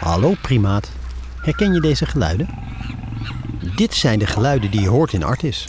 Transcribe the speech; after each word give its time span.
Hallo 0.00 0.34
primaat, 0.42 0.90
herken 1.40 1.72
je 1.72 1.80
deze 1.80 2.06
geluiden? 2.06 2.48
Dit 3.76 3.94
zijn 3.94 4.18
de 4.18 4.26
geluiden 4.26 4.70
die 4.70 4.80
je 4.80 4.88
hoort 4.88 5.12
in 5.12 5.24
Artis. 5.24 5.68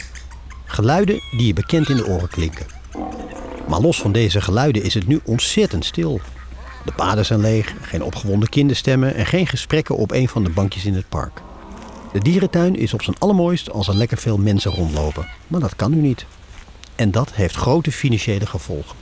Geluiden 0.66 1.22
die 1.32 1.48
je 1.48 1.54
bekend 1.54 1.90
in 1.90 1.96
de 1.96 2.08
oren 2.08 2.30
klinken. 2.30 2.66
Maar 3.68 3.80
los 3.80 4.02
van 4.02 4.12
deze 4.12 4.42
geluiden 4.42 4.84
is 4.84 4.94
het 4.94 5.08
nu 5.08 5.20
ontzettend 5.26 5.86
stil. 5.86 6.20
De 6.86 6.92
paden 6.92 7.26
zijn 7.26 7.40
leeg, 7.40 7.74
geen 7.82 8.04
opgewonden 8.04 8.50
kinderstemmen 8.50 9.16
en 9.16 9.26
geen 9.26 9.48
gesprekken 9.48 9.96
op 9.96 10.12
een 10.12 10.30
van 10.30 10.44
de 10.44 10.50
bankjes 10.50 10.86
in 10.86 10.94
het 10.94 11.10
park. 11.10 11.42
De 12.14 12.20
dierentuin 12.20 12.76
is 12.76 12.94
op 12.94 13.02
zijn 13.02 13.20
allermooist 13.20 13.72
als 13.72 13.88
er 13.88 13.96
lekker 13.96 14.18
veel 14.18 14.38
mensen 14.38 14.72
rondlopen. 14.72 15.28
Maar 15.48 15.60
dat 15.60 15.76
kan 15.76 15.92
nu 15.92 16.02
niet. 16.02 16.26
En 16.96 17.12
dat 17.12 17.34
heeft 17.34 17.56
grote 17.56 17.92
financiële 17.92 18.46
gevolgen. 18.46 18.96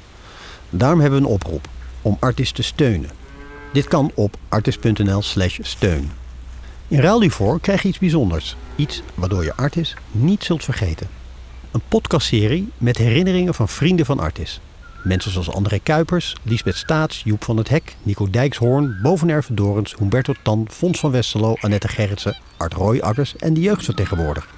Daarom 0.70 1.00
hebben 1.00 1.20
we 1.20 1.26
een 1.26 1.34
oproep 1.34 1.68
om 2.02 2.18
Artis 2.20 2.52
te 2.52 2.64
steunen. 2.64 3.10
Dit 3.74 3.88
kan 3.88 4.12
op 4.16 4.38
artis.nl 4.50 5.22
slash 5.22 5.60
steun. 5.62 6.12
In 6.88 7.00
ruil 7.00 7.22
hiervoor 7.22 7.60
krijg 7.60 7.82
je 7.82 7.88
iets 7.88 8.00
bijzonders. 8.00 8.56
Iets 8.76 9.02
waardoor 9.16 9.44
je 9.44 9.56
Artis 9.56 9.96
niet 10.12 10.44
zult 10.44 10.64
vergeten. 10.64 11.08
Een 11.72 11.82
podcastserie 11.88 12.70
met 12.78 12.98
herinneringen 12.98 13.54
van 13.54 13.68
vrienden 13.68 14.06
van 14.06 14.20
Artis. 14.20 14.62
Mensen 15.04 15.32
zoals 15.32 15.52
André 15.52 15.80
Kuipers, 15.80 16.36
Liesbeth 16.44 16.76
Staats, 16.76 17.22
Joep 17.26 17.44
van 17.44 17.58
het 17.58 17.70
Hek, 17.70 17.96
Nico 18.04 18.30
Dijkshoorn, 18.30 19.00
Bovenerve 19.02 19.54
Dorens, 19.54 19.96
Humberto 20.00 20.34
Tan, 20.42 20.68
Fons 20.70 21.00
van 21.00 21.12
Westerlo, 21.12 21.56
Annette 21.60 21.88
Gerritsen, 21.88 22.38
Art 22.58 22.74
Rooiakkers 22.74 23.36
en 23.36 23.54
de 23.54 23.62
jeugdvertegenwoordiger. 23.62 24.50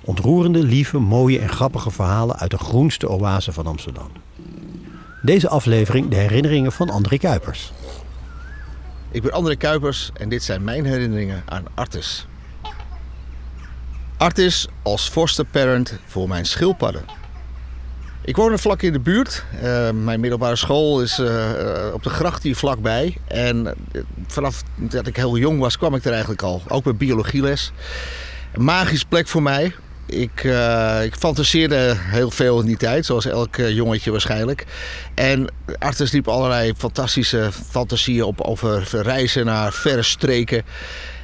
Ontroerende, 0.00 0.62
lieve, 0.62 0.98
mooie 0.98 1.38
en 1.38 1.48
grappige 1.48 1.90
verhalen 1.90 2.38
uit 2.38 2.50
de 2.50 2.58
groenste 2.58 3.08
oase 3.08 3.52
van 3.52 3.66
Amsterdam. 3.66 4.10
Deze 5.24 5.48
aflevering 5.48 6.08
de 6.08 6.16
herinneringen 6.16 6.72
van 6.72 6.90
André 6.90 7.18
Kuipers. 7.18 7.72
Ik 9.10 9.22
ben 9.22 9.32
André 9.32 9.56
Kuipers 9.56 10.10
en 10.14 10.28
dit 10.28 10.42
zijn 10.42 10.64
mijn 10.64 10.84
herinneringen 10.84 11.42
aan 11.46 11.64
Artis. 11.74 12.26
Artis 14.16 14.68
als 14.82 15.08
foster 15.08 15.44
parent 15.44 15.98
voor 16.06 16.28
mijn 16.28 16.46
schildpadden. 16.46 17.04
Ik 18.24 18.36
woon 18.36 18.52
er 18.52 18.58
vlak 18.58 18.82
in 18.82 18.92
de 18.92 19.00
buurt. 19.00 19.44
Uh, 19.54 19.90
mijn 19.90 20.20
middelbare 20.20 20.56
school 20.56 21.02
is 21.02 21.18
uh, 21.18 21.50
op 21.92 22.02
de 22.02 22.10
gracht 22.10 22.42
hier 22.42 22.56
vlakbij. 22.56 23.16
En 23.26 23.74
vanaf 24.26 24.62
dat 24.76 25.06
ik 25.06 25.16
heel 25.16 25.36
jong 25.36 25.58
was, 25.60 25.78
kwam 25.78 25.94
ik 25.94 26.04
er 26.04 26.12
eigenlijk 26.12 26.42
al. 26.42 26.62
Ook 26.68 26.84
bij 26.84 26.94
biologieles. 26.94 27.72
Een 28.52 28.64
magisch 28.64 29.04
plek 29.04 29.28
voor 29.28 29.42
mij. 29.42 29.74
Ik, 30.12 30.44
uh, 30.44 31.04
ik 31.04 31.14
fantaseerde 31.14 31.94
heel 31.98 32.30
veel 32.30 32.60
in 32.60 32.66
die 32.66 32.76
tijd, 32.76 33.06
zoals 33.06 33.26
elk 33.26 33.56
jongetje 33.56 34.10
waarschijnlijk. 34.10 34.66
En 35.14 35.52
Artis 35.78 36.12
liep 36.12 36.28
allerlei 36.28 36.72
fantastische 36.76 37.50
fantasieën 37.70 38.22
op 38.22 38.40
over 38.40 38.88
reizen 38.90 39.44
naar 39.44 39.72
verre 39.72 40.02
streken. 40.02 40.62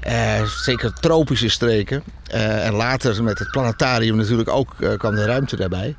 Uh, 0.06 0.42
zeker 0.44 0.92
tropische 0.92 1.48
streken. 1.48 2.02
En 2.30 2.72
later 2.72 3.22
met 3.22 3.38
het 3.38 3.50
planetarium 3.50 4.16
natuurlijk 4.16 4.48
ook 4.48 4.74
kwam 4.96 5.14
de 5.14 5.24
ruimte 5.24 5.56
daarbij. 5.56 5.96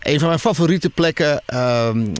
Een 0.00 0.18
van 0.18 0.28
mijn 0.28 0.40
favoriete 0.40 0.90
plekken 0.90 1.42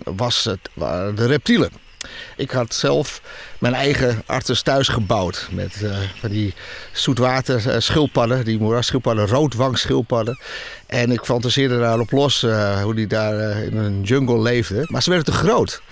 was 0.05 0.45
het, 0.45 0.71
de 1.17 1.27
reptielen. 1.27 1.90
Ik 2.37 2.51
had 2.51 2.75
zelf 2.75 3.21
mijn 3.59 3.75
eigen 3.75 4.23
artes 4.27 4.63
thuis 4.63 4.89
gebouwd. 4.89 5.49
Met 5.51 5.85
van 6.21 6.31
die 6.31 6.55
zoetwater 6.93 7.83
schildpadden, 7.83 8.45
die 8.45 8.59
moerasschildpadden, 8.59 9.27
roodwangschildpadden. 9.27 10.39
En 10.87 11.11
ik 11.11 11.25
fantaseerde 11.25 11.79
daarop 11.79 12.11
los 12.11 12.47
hoe 12.83 12.95
die 12.95 13.07
daar 13.07 13.63
in 13.63 13.77
een 13.77 14.03
jungle 14.03 14.43
leefden. 14.43 14.87
Maar 14.89 15.03
ze 15.03 15.11
werden 15.11 15.33
te 15.33 15.39
groot. 15.39 15.83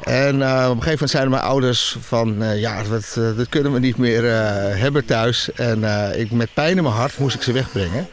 En 0.00 0.34
op 0.34 0.42
een 0.42 0.66
gegeven 0.68 0.90
moment 0.90 1.10
zeiden 1.10 1.30
mijn 1.30 1.42
ouders 1.42 1.96
van 2.00 2.36
ja, 2.58 2.82
dat, 2.82 3.36
dat, 3.36 3.48
kunnen 3.48 3.72
we 3.72 3.78
niet 3.78 3.96
meer 3.96 4.22
hebben 4.76 5.04
thuis. 5.04 5.52
En 5.52 5.84
ik, 6.18 6.30
met 6.30 6.54
pijn 6.54 6.76
in 6.76 6.82
mijn 6.82 6.94
hart 6.94 7.18
moest 7.18 7.34
ik 7.34 7.42
ze 7.42 7.52
wegbrengen. 7.52 8.08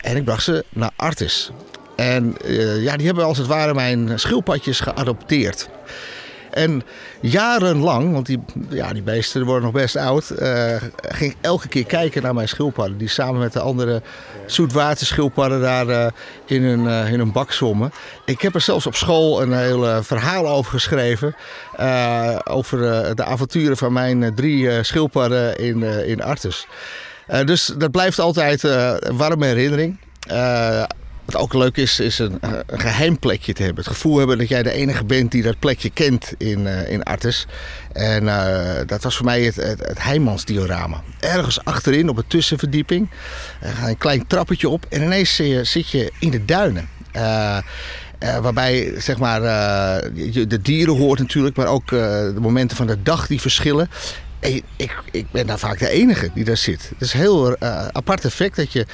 En 0.00 0.16
ik 0.16 0.24
bracht 0.24 0.42
ze 0.42 0.64
naar 0.68 0.90
Artis. 0.96 1.50
En 1.96 2.36
ja, 2.80 2.96
die 2.96 3.06
hebben 3.06 3.24
als 3.24 3.38
het 3.38 3.46
ware 3.46 3.74
mijn 3.74 4.18
schildpadjes 4.18 4.80
geadopteerd. 4.80 5.68
En 6.50 6.82
jarenlang, 7.20 8.12
want 8.12 8.26
die, 8.26 8.40
ja, 8.68 8.92
die 8.92 9.02
beesten 9.02 9.44
worden 9.44 9.62
nog 9.62 9.72
best 9.72 9.96
oud, 9.96 10.32
uh, 10.38 10.76
ging 11.00 11.32
ik 11.32 11.36
elke 11.40 11.68
keer 11.68 11.84
kijken 11.84 12.22
naar 12.22 12.34
mijn 12.34 12.48
schildpadden. 12.48 12.98
Die 12.98 13.08
samen 13.08 13.40
met 13.40 13.52
de 13.52 13.60
andere 13.60 14.02
zoetwaterschildpadden 14.46 15.60
daar 15.60 15.86
uh, 15.86 16.06
in, 16.44 16.64
een, 16.64 16.84
uh, 16.84 17.12
in 17.12 17.20
een 17.20 17.32
bak 17.32 17.52
zwommen. 17.52 17.92
Ik 18.24 18.40
heb 18.40 18.54
er 18.54 18.60
zelfs 18.60 18.86
op 18.86 18.94
school 18.94 19.42
een 19.42 19.52
heel 19.52 20.02
verhaal 20.02 20.48
over 20.48 20.70
geschreven. 20.70 21.34
over 22.44 22.78
de 23.16 23.24
avonturen 23.24 23.76
van 23.76 23.92
mijn 23.92 24.34
drie 24.34 24.82
schildpadden 24.82 25.56
in, 25.58 25.82
in 25.82 26.22
Artes. 26.22 26.66
dus 27.44 27.72
dat 27.78 27.90
blijft 27.90 28.18
altijd 28.18 28.62
een 28.62 29.16
warme 29.16 29.46
herinnering. 29.46 29.98
Wat 31.32 31.40
ook 31.40 31.54
leuk 31.54 31.76
is, 31.76 32.00
is 32.00 32.18
een, 32.18 32.38
een, 32.40 32.80
geheim 32.80 33.18
plekje 33.18 33.52
te 33.52 33.62
hebben. 33.62 33.84
Het 33.84 33.92
gevoel 33.92 34.18
hebben 34.18 34.38
dat 34.38 34.48
jij 34.48 34.62
de 34.62 34.72
enige 34.72 35.04
bent 35.04 35.32
die 35.32 35.42
dat 35.42 35.58
plekje 35.58 35.90
kent 35.90 36.32
in, 36.38 36.60
uh, 36.60 36.90
in 36.90 37.02
Artes. 37.02 37.46
En 37.92 38.24
uh, 38.24 38.74
dat 38.86 39.02
was 39.02 39.16
voor 39.16 39.24
mij 39.24 39.42
het, 39.42 39.98
Heijmans-diorama. 39.98 41.02
Ergens 41.20 41.64
achterin 41.64 42.08
op 42.08 42.16
een 42.16 42.26
tussenverdieping. 42.26 43.10
Een 43.84 43.98
klein 43.98 44.26
trappetje 44.26 44.68
op 44.68 44.86
en 44.88 45.02
ineens 45.02 45.34
zit 45.62 45.90
je 45.90 46.12
in 46.18 46.30
de 46.30 46.44
duinen. 46.44 46.88
Waarbij 48.18 48.94
zeg 49.00 49.18
maar, 49.18 49.40
de 49.40 50.58
dieren 50.62 50.96
hoort 50.96 51.18
natuurlijk, 51.18 51.56
maar 51.56 51.66
ook 51.66 51.88
de 51.88 52.36
momenten 52.40 52.76
van 52.76 52.86
de 52.86 53.02
dag 53.02 53.26
die 53.26 53.40
verschillen. 53.40 53.90
En 54.40 54.62
ik, 54.76 55.02
ik 55.10 55.30
ben 55.30 55.46
daar 55.46 55.58
vaak 55.58 55.78
de 55.78 55.88
enige 55.88 56.30
die 56.34 56.44
daar 56.44 56.56
zit. 56.56 56.88
Het 56.88 57.00
is 57.00 57.12
een 57.12 57.20
heel 57.20 57.56
apart 57.92 58.24
effect 58.24 58.56
dat 58.56 58.72
je 58.72 58.86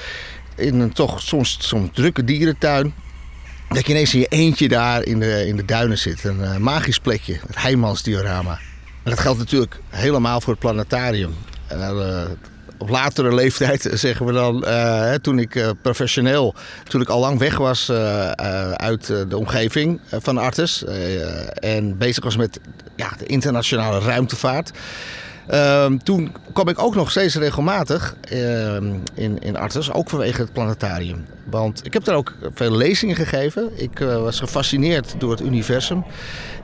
in 0.56 0.80
een 0.80 0.92
toch 0.92 1.20
soms, 1.22 1.56
soms 1.60 1.88
drukke 1.92 2.24
dierentuin. 2.24 2.94
Dat 3.68 3.86
je 3.86 3.92
ineens 3.92 4.14
in 4.14 4.20
je 4.20 4.26
eentje 4.26 4.68
daar 4.68 5.04
in 5.04 5.20
de, 5.20 5.46
in 5.46 5.56
de 5.56 5.64
duinen 5.64 5.98
zit. 5.98 6.24
Een 6.24 6.40
uh, 6.40 6.56
magisch 6.56 6.98
plekje, 6.98 7.38
het 7.46 7.62
Heijmans 7.62 8.02
diorama. 8.02 8.58
En 9.02 9.10
dat 9.10 9.18
geldt 9.18 9.38
natuurlijk 9.38 9.80
helemaal 9.88 10.40
voor 10.40 10.52
het 10.52 10.62
planetarium. 10.62 11.34
Uh, 11.72 12.22
op 12.78 12.88
latere 12.88 13.34
leeftijd 13.34 13.88
zeggen 14.06 14.26
we 14.26 14.32
dan, 14.32 14.64
uh, 14.66 15.12
toen 15.12 15.38
ik 15.38 15.72
professioneel, 15.82 16.54
toen 16.88 17.00
ik 17.00 17.08
al 17.08 17.20
lang 17.20 17.38
weg 17.38 17.58
was 17.58 17.90
uit 18.74 19.06
de 19.06 19.36
omgeving 19.38 20.00
van 20.10 20.38
Artes 20.38 20.84
en 21.54 21.98
bezig 21.98 22.24
was 22.24 22.36
met 22.36 22.60
ja, 22.96 23.12
de 23.18 23.26
internationale 23.26 24.00
ruimtevaart. 24.00 24.70
Um, 25.52 26.02
toen 26.02 26.32
kwam 26.52 26.68
ik 26.68 26.78
ook 26.78 26.94
nog 26.94 27.10
steeds 27.10 27.34
regelmatig 27.34 28.16
uh, 28.32 28.74
in, 29.14 29.38
in 29.38 29.56
Artes, 29.56 29.92
ook 29.92 30.08
vanwege 30.08 30.40
het 30.40 30.52
planetarium. 30.52 31.26
Want 31.50 31.86
ik 31.86 31.92
heb 31.92 32.04
daar 32.04 32.16
ook 32.16 32.34
veel 32.54 32.76
lezingen 32.76 33.16
gegeven. 33.16 33.70
Ik 33.76 34.00
uh, 34.00 34.16
was 34.16 34.38
gefascineerd 34.38 35.14
door 35.18 35.30
het 35.30 35.40
universum. 35.40 36.04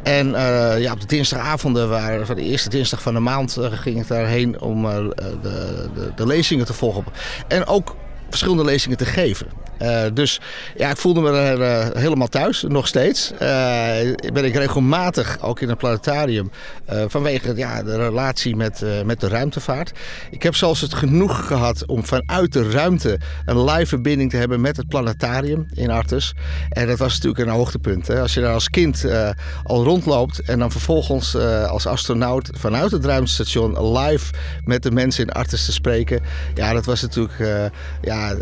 En 0.03 0.27
uh, 0.27 0.81
ja, 0.81 0.93
op 0.93 1.01
de 1.01 1.07
dinsdagavonden, 1.07 1.89
waar, 1.89 2.27
van 2.27 2.37
de 2.37 2.43
eerste 2.43 2.69
dinsdag 2.69 3.03
van 3.03 3.15
de 3.15 3.21
maand, 3.21 3.57
eh, 3.57 3.73
ging 3.73 4.01
ik 4.01 4.09
daarheen 4.09 4.61
om 4.61 4.83
de, 4.83 5.39
de, 5.43 6.13
de 6.17 6.27
lezingen 6.27 6.67
te 6.67 6.73
volgen. 6.73 7.05
En 7.49 7.67
ook 7.67 7.97
verschillende 8.29 8.65
lezingen 8.65 8.97
te 8.97 9.07
geven. 9.07 9.47
Uh, 9.83 10.03
dus 10.15 10.41
ja, 10.77 10.91
ik 10.91 10.97
voelde 10.97 11.21
me 11.21 11.31
er 11.31 11.61
uh, 11.61 12.03
helemaal 12.03 12.29
thuis, 12.29 12.65
nog 12.69 12.87
steeds. 12.87 13.33
Uh, 13.33 13.39
ben 14.33 14.45
ik 14.45 14.55
regelmatig 14.55 15.39
ook 15.43 15.61
in 15.61 15.69
het 15.69 15.79
planetarium 15.79 16.51
vanwege 17.07 17.57
ja, 17.57 17.83
de 17.83 17.97
relatie 17.97 18.57
met, 18.57 18.85
met 19.05 19.21
de 19.21 19.29
ruimtevaart. 19.29 19.93
Ik 20.31 20.43
heb 20.43 20.55
zelfs 20.55 20.81
het 20.81 20.95
genoeg 20.95 21.47
gehad 21.47 21.87
om 21.87 22.05
vanuit 22.05 22.53
de 22.53 22.71
ruimte 22.71 23.19
een 23.45 23.65
live 23.65 23.87
verbinding 23.87 24.31
te 24.31 24.37
hebben 24.37 24.61
met 24.61 24.77
het 24.77 24.89
planetarium 24.89 25.67
in 25.75 25.91
Artes. 25.91 26.35
En 26.69 26.87
dat 26.87 26.99
was 26.99 27.15
natuurlijk 27.15 27.41
een 27.49 27.55
hoogtepunt. 27.55 28.07
Hè? 28.07 28.21
Als 28.21 28.35
je 28.35 28.41
daar 28.41 28.55
als 28.55 28.69
kind 28.69 29.05
al 29.63 29.85
rondloopt 29.85 30.41
en 30.41 30.59
dan 30.59 30.71
vervolgens 30.71 31.37
als 31.67 31.87
astronaut 31.87 32.51
vanuit 32.53 32.91
het 32.91 33.05
ruimtestation 33.05 33.99
live 33.99 34.33
met 34.65 34.83
de 34.83 34.91
mensen 34.91 35.27
in 35.27 35.33
Artes 35.33 35.65
te 35.65 35.73
spreken. 35.73 36.21
Ja, 36.55 36.73
dat 36.73 36.85
was 36.85 37.03
natuurlijk 37.03 37.73
ja, 38.03 38.35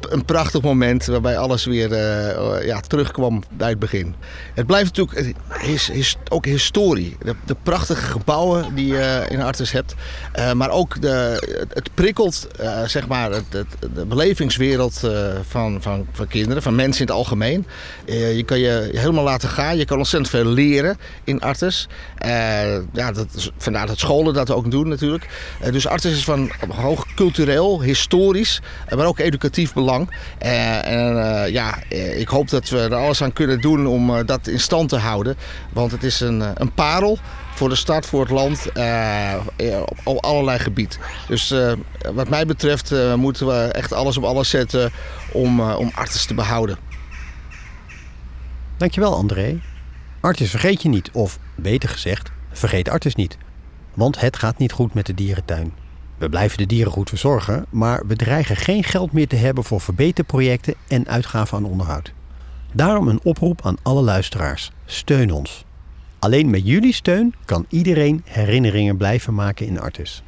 een 0.00 0.24
prachtig 0.24 0.62
moment 0.62 1.06
waarbij 1.06 1.38
alles 1.38 1.64
weer 1.64 1.90
uh, 1.90 2.66
ja, 2.66 2.80
terugkwam 2.80 3.42
bij 3.50 3.68
het 3.68 3.78
begin. 3.78 4.14
Het 4.54 4.66
blijft 4.66 4.96
natuurlijk 4.96 5.34
his, 5.48 5.86
his, 5.86 6.16
ook 6.28 6.44
historie. 6.44 7.16
De, 7.22 7.34
de, 7.44 7.56
prachtige 7.62 8.06
gebouwen 8.06 8.74
die 8.74 8.86
je 8.86 9.24
in 9.28 9.40
Artes 9.40 9.72
hebt. 9.72 9.94
Maar 10.54 10.70
ook 10.70 11.00
de, 11.00 11.42
het 11.72 11.94
prikkelt 11.94 12.48
zeg 12.86 13.08
maar 13.08 13.30
het, 13.30 13.44
het, 13.50 13.66
de 13.94 14.06
belevingswereld 14.06 15.00
van, 15.48 15.82
van, 15.82 16.06
van 16.12 16.26
kinderen, 16.26 16.62
van 16.62 16.74
mensen 16.74 17.00
in 17.00 17.06
het 17.06 17.16
algemeen. 17.16 17.66
je 18.06 18.42
kan 18.46 18.58
je 18.58 18.90
helemaal 18.92 19.24
laten 19.24 19.48
gaan. 19.48 19.76
Je 19.76 19.84
kan 19.84 19.98
ontzettend 19.98 20.30
veel 20.30 20.44
leren 20.44 20.96
in 21.24 21.40
Artes. 21.40 21.88
ja, 22.92 23.12
dat 23.12 23.26
is, 23.34 23.50
vandaar 23.58 23.86
dat 23.86 23.98
scholen 23.98 24.34
dat 24.34 24.50
ook 24.50 24.70
doen 24.70 24.88
natuurlijk. 24.88 25.28
dus 25.70 25.86
Artes 25.86 26.12
is 26.12 26.24
van 26.24 26.50
hoog 26.68 27.06
cultureel, 27.14 27.82
historisch, 27.82 28.60
maar 28.96 29.06
ook 29.06 29.18
educatief 29.18 29.72
belang 29.72 29.85
Eh, 30.38 30.86
en 30.86 31.42
eh, 31.44 31.52
ja, 31.52 31.78
eh, 31.88 32.20
ik 32.20 32.28
hoop 32.28 32.48
dat 32.48 32.68
we 32.68 32.78
er 32.78 32.94
alles 32.94 33.22
aan 33.22 33.32
kunnen 33.32 33.60
doen 33.60 33.86
om 33.86 34.26
dat 34.26 34.46
in 34.46 34.60
stand 34.60 34.88
te 34.88 34.96
houden. 34.96 35.36
Want 35.72 35.92
het 35.92 36.02
is 36.02 36.20
een, 36.20 36.42
een 36.54 36.72
parel 36.72 37.18
voor 37.54 37.68
de 37.68 37.74
stad, 37.74 38.06
voor 38.06 38.20
het 38.20 38.30
land, 38.30 38.72
eh, 38.72 39.34
op, 40.04 40.24
allerlei 40.24 40.58
gebied. 40.58 40.98
Dus 41.28 41.54
wat 42.14 42.28
mij 42.28 42.46
betreft 42.46 43.16
moeten 43.16 43.46
we 43.46 43.62
echt 43.72 43.92
alles 43.92 44.16
op 44.16 44.24
alles 44.24 44.48
zetten 44.48 44.92
om, 45.32 45.60
om 45.60 45.90
Artis 45.94 46.26
te 46.26 46.34
behouden. 46.34 46.76
Dankjewel 48.76 49.14
André. 49.14 49.60
Artis 50.20 50.50
vergeet 50.50 50.82
je 50.82 50.88
niet, 50.88 51.10
of 51.12 51.38
beter 51.54 51.88
gezegd, 51.88 52.30
vergeet 52.52 52.88
Artis 52.88 53.14
niet. 53.14 53.36
Want 53.94 54.20
het 54.20 54.36
gaat 54.36 54.58
niet 54.58 54.72
goed 54.72 54.94
met 54.94 55.06
de 55.06 55.14
dierentuin. 55.14 55.85
We 56.18 56.28
blijven 56.28 56.58
de 56.58 56.66
dieren 56.66 56.92
goed 56.92 57.08
verzorgen, 57.08 57.66
maar 57.70 58.06
we 58.06 58.16
dreigen 58.16 58.56
geen 58.56 58.84
geld 58.84 59.12
meer 59.12 59.28
te 59.28 59.36
hebben 59.36 59.64
voor 59.64 59.80
verbeterprojecten 59.80 60.74
en 60.88 61.08
uitgaven 61.08 61.58
aan 61.58 61.64
onderhoud. 61.64 62.12
Daarom 62.72 63.08
een 63.08 63.20
oproep 63.22 63.66
aan 63.66 63.76
alle 63.82 64.02
luisteraars. 64.02 64.72
Steun 64.84 65.30
ons. 65.30 65.64
Alleen 66.18 66.50
met 66.50 66.66
jullie 66.66 66.92
steun 66.92 67.34
kan 67.44 67.66
iedereen 67.68 68.22
herinneringen 68.24 68.96
blijven 68.96 69.34
maken 69.34 69.66
in 69.66 69.80
Artis. 69.80 70.22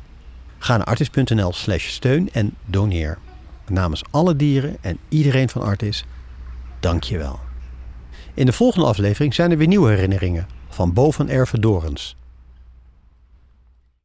Ga 0.59 0.77
naar 0.77 0.87
artis.nl 0.87 1.53
slash 1.53 1.89
steun 1.89 2.29
en 2.33 2.55
doneer. 2.65 3.19
Namens 3.69 4.03
alle 4.11 4.37
dieren 4.37 4.77
en 4.81 4.99
iedereen 5.09 5.49
van 5.49 5.63
Artis, 5.63 6.05
dank 6.81 7.03
je 7.03 7.19
wel. 7.19 7.41
In 8.35 8.47
de 8.47 8.53
volgende 8.53 8.87
aflevering 8.87 9.35
zijn 9.35 9.51
er 9.51 9.59
weer 9.59 9.67
nieuwe 9.67 9.91
herinneringen 9.91 10.47
van 10.69 10.93
Bo 10.93 11.11
van 11.11 11.29
Erven 11.29 11.61
Dorens. 11.61 12.17